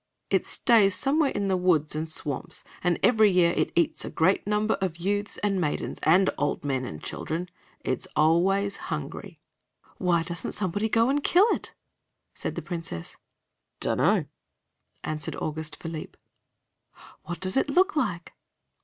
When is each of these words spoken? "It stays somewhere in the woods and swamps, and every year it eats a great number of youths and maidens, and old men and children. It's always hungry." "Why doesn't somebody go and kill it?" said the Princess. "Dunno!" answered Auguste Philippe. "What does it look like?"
"It 0.31 0.47
stays 0.47 0.95
somewhere 0.95 1.29
in 1.29 1.47
the 1.47 1.55
woods 1.55 1.95
and 1.95 2.09
swamps, 2.09 2.63
and 2.83 2.97
every 3.03 3.29
year 3.29 3.51
it 3.51 3.71
eats 3.75 4.03
a 4.03 4.09
great 4.09 4.47
number 4.47 4.73
of 4.81 4.97
youths 4.97 5.37
and 5.43 5.61
maidens, 5.61 5.99
and 6.01 6.27
old 6.39 6.65
men 6.65 6.85
and 6.85 7.03
children. 7.03 7.49
It's 7.81 8.07
always 8.15 8.77
hungry." 8.89 9.41
"Why 9.99 10.23
doesn't 10.23 10.53
somebody 10.53 10.89
go 10.89 11.09
and 11.11 11.23
kill 11.23 11.45
it?" 11.51 11.75
said 12.33 12.55
the 12.55 12.63
Princess. 12.63 13.15
"Dunno!" 13.79 14.25
answered 15.03 15.35
Auguste 15.35 15.75
Philippe. 15.75 16.17
"What 17.25 17.39
does 17.39 17.55
it 17.55 17.69
look 17.69 17.95
like?" 17.95 18.33